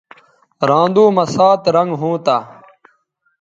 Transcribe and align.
رھاندو 0.69 1.05
مہ 1.15 1.25
سات 1.33 1.61
رنگ 1.75 1.91
ھونتہ 1.99 2.37